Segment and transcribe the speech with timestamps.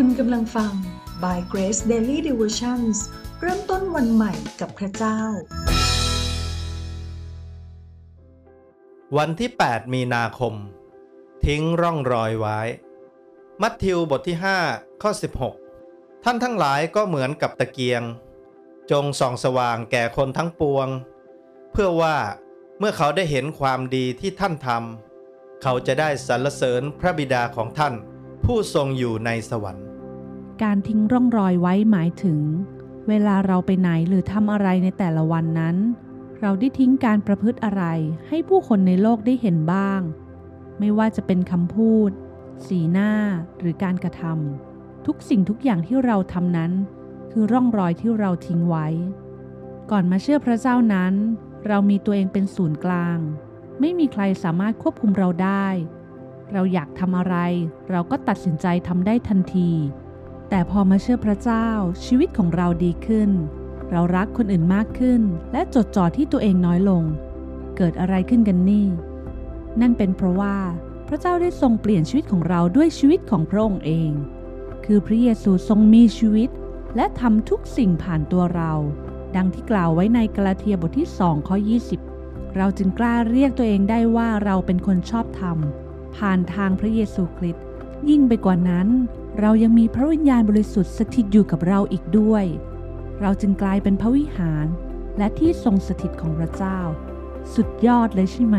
[0.00, 0.72] คุณกำลังฟัง
[1.22, 2.96] By Grace Daily Devotions
[3.40, 5.20] เริ่มต้นวันใหม่กับพระเจ้า
[9.16, 10.54] วันที่ 8 มีนาคม
[11.44, 12.60] ทิ้งร่องรอยไว้
[13.62, 14.36] มัทธิวบทที่
[14.68, 15.10] 5 ข้อ
[15.66, 18.02] 16 ท่านทั้งหลายก็เหมือนกับตะเกียง
[18.90, 20.88] จงส่องสว่างแก่คนทั้งปวง
[21.72, 22.16] เพื่อว่า
[22.78, 27.96] เมื่อเขาได้เห็นความดีที่ท่านทำเขาจะได้สรรเสริญพระบิดาของท่าน
[28.44, 29.85] ผู้ทรงอยู่ในสวรรค์
[30.62, 32.40] การทิ้งร่องรอยไว้หมายถึง
[33.08, 35.76] เวลาเราไปไหนหรือทำอะไรในแต่ละวันนั้น
[36.40, 37.84] เราได้ทิ้งการประพฤติอะไร
[38.28, 40.00] ให้ผู้คนในโลกได้เห็นบ้าง
[40.78, 42.10] ไม่ว่าจะเป็นคำพูด
[42.66, 43.12] สีหน้า
[43.58, 46.72] หรือการกระทำทุกสิ่งทุกอย่างที่เราทำนั้น
[47.32, 48.86] คือร่องรอยที่เราทิ้งไว้
[49.90, 51.14] ก่อนมาเชื่อพระเจ้านั้น
[51.66, 53.18] เรามีตัวเองเป็นศูนย์กลาง
[53.80, 55.66] ไม่มีใครสามารถควบคุมเราได้
[56.52, 57.36] เราอยากทำอะไร
[57.90, 59.70] เราก็ตัดสินใจทำได้ทันที
[60.48, 61.68] แต่พอมาเชื่อพระเจ้า
[62.04, 63.30] ชีวิตของเราดีขึ้น
[63.90, 65.22] เรารักคนอื่นมากขึ้น
[65.52, 67.02] และจดจ่อที่ตัวเองน้อยลง
[67.76, 68.86] เกิดอะไรขึ้นกันนี่
[69.80, 70.56] นั่นเป็นเพราะว่า
[71.08, 74.10] พระเจ้าได้ทรงเปลี่ยนชีวิตของเราด้วยชีวิตของพระองค์เอง
[74.84, 76.50] คือพระเยซูทรงมีชีวิต
[76.96, 78.72] และทำทุกสิ่งผ่านตัวเรา
[79.36, 81.56] ดังที่กล่าวไว้ในกาลาเทียบทที่2ข้อ
[82.06, 85.58] 20 เราจึงกล้าเรียกตัวเองได้ว่าเราเป็นคนชอบธรรม
[86.16, 87.64] ผ่านทางพระเยซูคริสต์
[88.10, 88.88] ยิ่งไปกว่านั้น
[89.40, 92.44] เรายังมีพระวิญญาณบริสุทธิ์สถิตอยู่กับเราอีกด้วย
[93.20, 94.66] เราจึงกลายเป็นพระวิหาร
[95.18, 96.78] และที่ทรงสถิตของพระเจ้า
[97.54, 98.58] สุดยอดเลยใช่ไหม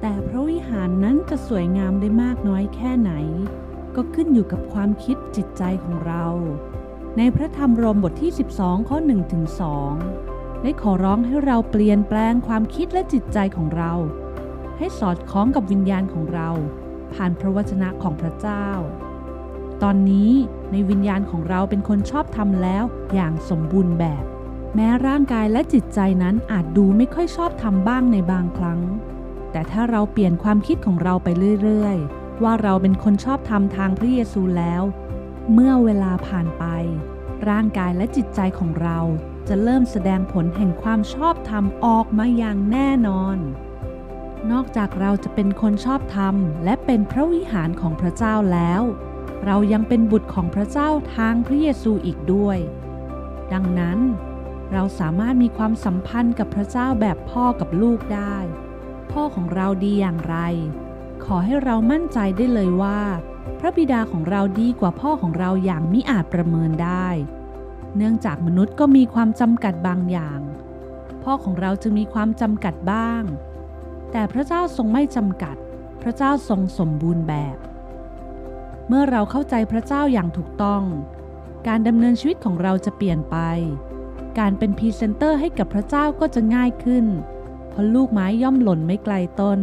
[0.00, 3.12] แต่พระวิหารนั้นจะสวยงามได้มากน้อยแค่ไหน
[3.96, 6.26] ก็ขึ้นอยู่กับความคิดจิตใจของเรา
[7.16, 9.44] ในพระธรรมรมบทที่ 12 ข้อ1ถึง
[10.02, 13.92] 2ได้ขอร้องให้เราเปลี่ยนแปลงความคิดและจิตใจของเรา
[14.78, 16.50] ให้สอดคล้องกับวิญญาณของเรา
[17.14, 18.66] ผ่านพระวจนะของพระเจ้า
[19.82, 20.30] ตอนนี้
[20.72, 24.24] ในวิญญาณของเราเป็นคนชอบทำแล้วอย่างสมบูรณ์แบบ
[24.74, 28.80] แม้ร่างกายและจิตใจนั้นอาจดูไม่ค่อยชอบทำบ้างในบางครั้ง
[29.52, 31.28] แต่ถ้าเราเปลี่ยนความคิดของเราไป
[31.62, 34.82] เรื่อยๆ ว่าเราเป็นคนชอบทำทางพระเยซูแล้ว
[35.52, 36.64] เมื่อเวลาผ่านไป
[37.48, 38.98] ร่างกายและจิตใจของเรา
[39.48, 43.38] จะเริ่มแสดงผลแห่งความชอบธรรมออกมาอย่างแน่นอน
[44.50, 46.34] นอกจากเราจะเป็นคนชอบธรรม
[46.64, 48.82] และเป็นพระวิหารของพระเจ้าแล้ว
[49.44, 52.58] เรายังเป็นบุตรของพระเจ้าทางพระเยซูอีกด้วย
[53.52, 53.98] ดังนั้น
[54.72, 58.36] เราสามารถมีความสัมพันธ์กับพระเจ้าแบบพ่อกับลูกได้
[59.12, 60.36] พ่อของเราดีอย่างไร
[61.24, 63.00] ขอให้เรามั่นใจได้เลยว่า
[63.58, 67.08] พระบิดาของเราดีกว่าพ่อของเราอย่างมิอาจประเมินได้
[67.96, 70.40] เนื่องจากมนุษย์ก็มีความจำกัดบางอย่าง
[71.22, 73.22] พ่อของเราจึงมีความจำกัดบ้าง
[74.12, 75.56] แต่พระเจ้าทรงไม่จำกัด
[76.02, 77.56] พระเจ้าทรงสมบูรณ์แบบ
[78.88, 80.82] เมื่อเราเข้าใจพระเจ้าอย่างถูกต้อง
[81.66, 83.36] การดำเนินชีวิตของเราจะเปลี่ยนไป
[84.38, 87.06] การเป็นพรีเซนเตอร์ให้กับพระเจ้าก็จะง่ายขึ้น
[87.68, 89.60] เพราะลูกไม้ย่อมหล่นไม่ไกลต้น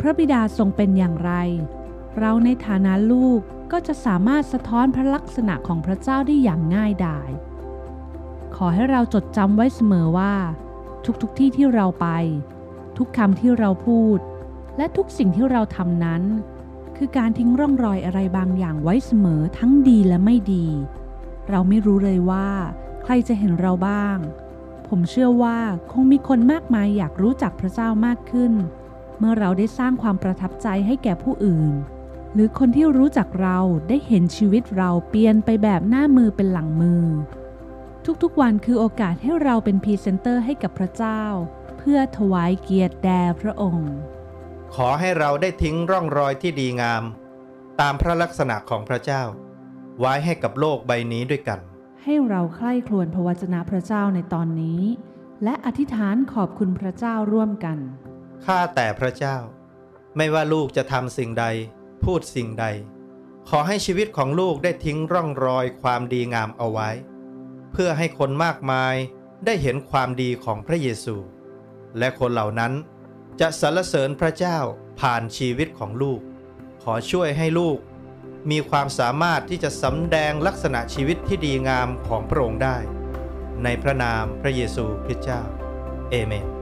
[0.00, 1.32] พระบิดาทรงเป็นอย่างไร
[2.18, 3.40] เราในฐานะลูก
[3.72, 7.30] ก็จะสามารถสะท้อนพระลักษณะของพระเจ้าได้อย่างง่ายดาย
[8.56, 10.34] ขอให้เราจดจำไว้เสมอว่า
[11.22, 12.08] ทุกๆที่ที่เราไป
[12.96, 14.18] ทุกคำที่เราพูด
[14.76, 16.22] และทุกสิ่งที่เราทำนั้น
[16.96, 20.66] คือการทิ้งร่องรอยอะไรบางอย่างไว้เสมอทั้งดีและไม่ดี
[21.50, 22.48] เราไม่รู้เลยว่า
[23.02, 24.16] ใครจะเห็นเราบ้าง
[24.88, 25.58] ผมเชื่อว่า
[25.92, 28.52] คงมีคนมากมายอยากรู้จักพระเจ้ามากขึ้น
[29.18, 31.72] เมื่อเราได้สร้างความประทับใจให้แก่ผู้อื่น
[32.34, 37.04] หรือคนที่รู้จักเราได้เห็นชีวิตเราเปลี่ยนไปแบบหน้ามือเป็นหลังมือ
[38.22, 41.22] ทุกๆวันคือโอกาสให้เราเป็นพรีเซนเตอร์ให้กับพระเจ้า
[41.78, 43.90] เพื่อถวายเกียรติแด่พระองค์
[44.78, 47.04] ขอให้เราได้ทิ้งร่องรอยที่ดีงาม
[47.80, 49.22] ตามพระลักษณะของพระเจ้า
[50.00, 51.60] ไว้ให้กับโลกใบนี้ด้วยกัน
[52.02, 54.82] ให้เราใคร่ครวญพระวจนะพระเจ้าในตอนนี้
[55.44, 57.78] และอธิษฐานขอบคุณพระเจ้าร่วมกัน
[58.44, 59.36] ข้าแต่พระเจ้า
[60.16, 61.46] ไม่ว่าลูกจะทำสิ่งใด
[62.04, 62.66] พูดสิ่งใด
[63.48, 66.90] ขอให้ชีวิตของลูกได้ทิ้งร่องรอยความดีงามเอาไว้
[67.72, 68.94] เพื่อให้คนมากมาย
[69.44, 71.16] ได้เห็นความดีของพระเยซู
[71.98, 72.72] และคนเหล่านั้น
[73.40, 74.58] จะสรรเสริญพระเจ้า
[75.00, 76.20] ผ่านชีวิตของลูก
[76.82, 77.78] ขอช่วยให้ลูก
[78.50, 82.76] มีความสามารถที่จะสำแดงลักษณะชีวิตที่ดีงามของพระองค์ได้
[83.64, 85.42] ในพระนามพระเยซูคริสต์เจ้า
[86.10, 86.53] เอเมน